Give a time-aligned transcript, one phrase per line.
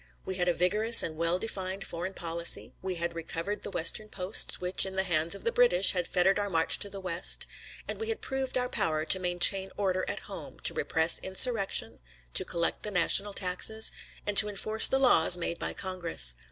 [0.25, 4.59] We had a vigorous and well defined foreign policy; we had recovered the western posts,
[4.59, 7.45] which, in the hands of the British, had fettered our march to the west;
[7.87, 11.99] and we had proved our power to maintain order at home, to repress insurrection,
[12.33, 13.91] to collect the national taxes,
[14.25, 16.33] and to enforce the laws made by Congress.